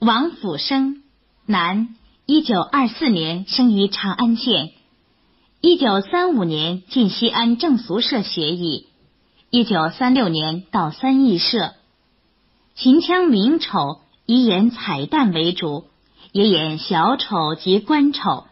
[0.00, 1.02] 王辅生，
[1.44, 1.94] 男，
[2.24, 4.70] 一九二四年生于长安县，
[5.60, 8.86] 一九三五年进西安正俗社学艺，
[9.50, 11.74] 一九三六年到三义社，
[12.74, 15.84] 秦腔名丑以演彩蛋为主，
[16.32, 18.44] 也演小丑及官丑。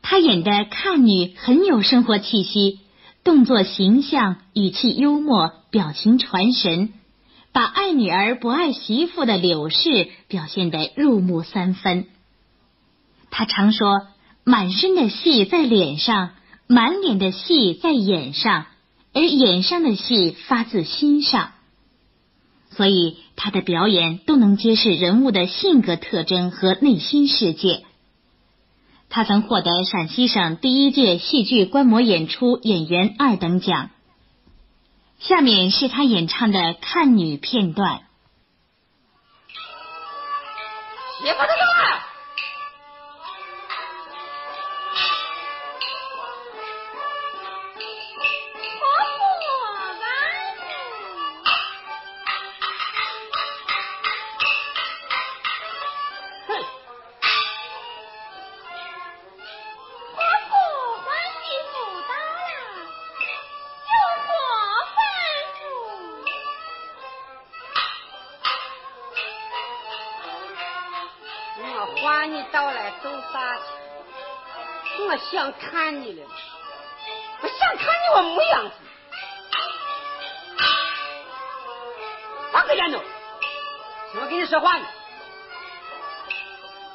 [0.00, 2.80] 他演的看女很有生活气息，
[3.24, 6.94] 动作形象，语气幽默，表情传神，
[7.52, 12.06] 把爱女儿不爱媳妇的柳氏表现得入木三分。
[13.30, 14.06] 他常说
[14.44, 16.30] ：“满身的戏在脸上，
[16.66, 18.66] 满脸的戏在眼上，
[19.12, 21.52] 而眼上的戏发自心上。”
[22.70, 27.84] 所以他的表演都能揭示人物的性格特征和内心世界。
[29.08, 33.90] 他曾获得陕西省第一届戏剧观摩演出演员二等奖。
[35.18, 38.02] 下面是他演唱的看女片段。
[72.28, 73.38] 媳妇子。
[75.30, 76.26] 想看你了，
[77.40, 78.74] 我想看你我模样子，
[82.52, 83.00] 放个眼头，
[84.20, 84.86] 我跟你说话呢。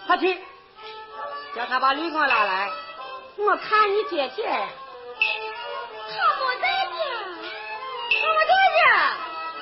[0.07, 0.41] 快去，
[1.55, 2.71] 叫他把绿光拉来，
[3.37, 4.43] 我看你姐姐。
[4.45, 6.95] 他不在家，
[8.09, 8.83] 他不在家，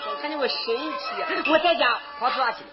[0.09, 2.69] 我看你我生气，我在家跑哪去了？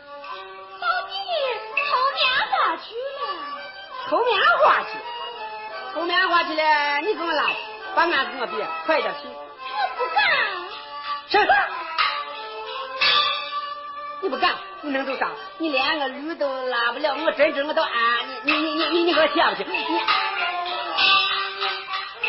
[4.09, 4.99] 偷棉花去。
[5.95, 7.45] 偷棉花去了，你给我拉，
[7.95, 9.29] 把面子给我别，快点去。
[9.29, 10.25] 我不干。
[11.31, 11.39] 是。
[14.21, 15.31] 你不干，你能做啥？
[15.59, 17.93] 你连个驴都拉不了，我真真我都安
[18.45, 19.65] 你，你你你你你给我下不去。
[19.65, 19.77] 你，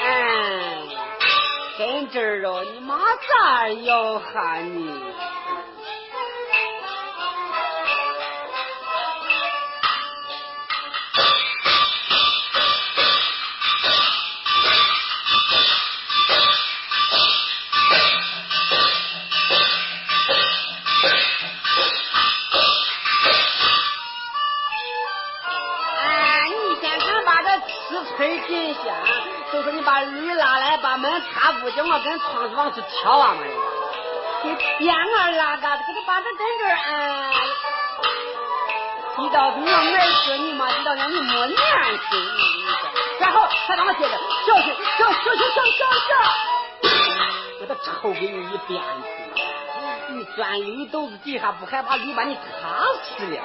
[0.01, 0.77] 哎，
[1.77, 4.91] 真真哦，你妈咋要喊你？
[31.71, 33.41] 叫我跟窗子往出跳啊嘛！
[34.43, 37.33] 给边儿拉嘎子，给他把这针针哎，
[39.17, 41.57] 一到我儿说你妈，一到让你没良
[41.89, 41.99] 心！
[43.19, 44.11] 然后他让我接着
[44.45, 46.91] 小心，小心小心小心小心，
[47.61, 48.85] 我都抽给你一鞭子！
[50.09, 52.41] 你钻驴肚子底下不害怕驴把你卡
[53.03, 53.41] 死了？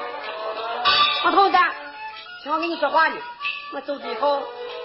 [1.24, 1.56] 老头子，
[2.42, 3.16] 听我跟你说话呢，
[3.72, 4.42] 我走之后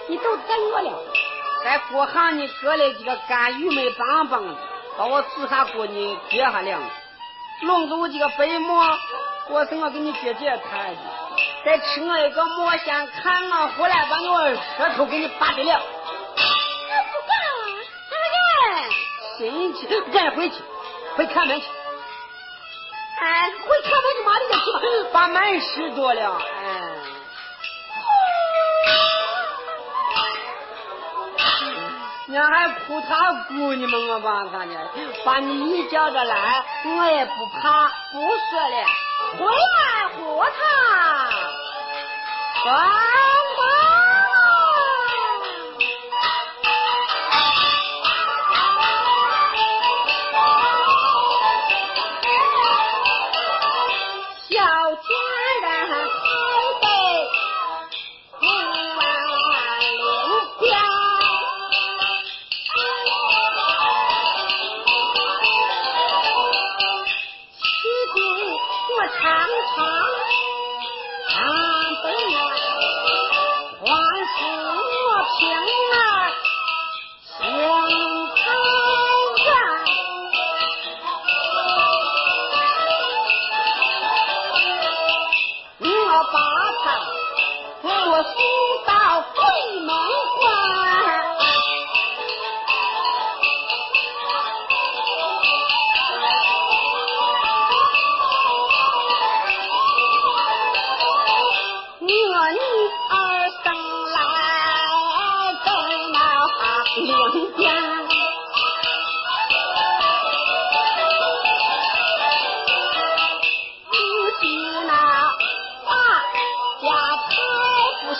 [0.08, 0.98] 你都等我了。
[1.62, 4.54] 在锅行你搁了几个干玉梅棒棒的，
[4.96, 6.86] 把我煮下锅呢，接下两个，
[7.62, 8.98] 弄走几个白馍，
[9.50, 10.98] 我是我给你姐姐看去。
[11.64, 15.82] 再吃我一个馍先看我回来把我舌头给你拔得了。
[16.88, 17.30] 我不干，
[19.38, 19.78] 怎么生气？
[20.10, 20.56] 赶紧回去，
[21.16, 21.66] 回看门去。
[23.20, 26.38] 哎，回看门你妈的个去吧，把门拾着了。
[26.38, 26.79] 哎。
[32.36, 34.74] 俺还哭他姑你们我把他呢
[35.24, 38.76] 把你一叫着来我也不怕不说了
[39.38, 40.60] 回来和他
[54.48, 54.56] 小
[54.96, 55.29] 青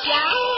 [0.03, 0.50] 加。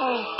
[0.00, 0.39] 哦。